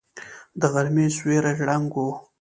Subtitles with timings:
[0.59, 2.05] د غرمې سيوری ړنګ و.